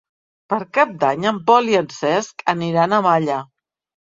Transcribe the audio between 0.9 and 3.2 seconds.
d'Any en Pol i en Cesc aniran a